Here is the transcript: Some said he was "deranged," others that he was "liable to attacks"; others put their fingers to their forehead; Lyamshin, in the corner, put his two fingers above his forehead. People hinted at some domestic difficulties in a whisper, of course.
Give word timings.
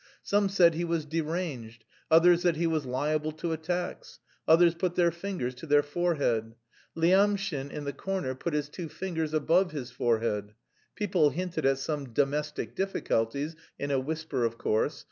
Some 0.23 0.49
said 0.49 0.73
he 0.73 0.83
was 0.83 1.05
"deranged," 1.05 1.85
others 2.09 2.41
that 2.41 2.55
he 2.55 2.65
was 2.65 2.87
"liable 2.87 3.31
to 3.33 3.51
attacks"; 3.51 4.17
others 4.47 4.73
put 4.73 4.95
their 4.95 5.11
fingers 5.11 5.53
to 5.53 5.67
their 5.67 5.83
forehead; 5.83 6.55
Lyamshin, 6.97 7.69
in 7.69 7.83
the 7.83 7.93
corner, 7.93 8.33
put 8.33 8.55
his 8.55 8.67
two 8.67 8.89
fingers 8.89 9.31
above 9.31 9.73
his 9.73 9.91
forehead. 9.91 10.55
People 10.95 11.29
hinted 11.29 11.67
at 11.67 11.77
some 11.77 12.13
domestic 12.13 12.75
difficulties 12.75 13.55
in 13.77 13.91
a 13.91 13.99
whisper, 13.99 14.43
of 14.43 14.57
course. 14.57 14.99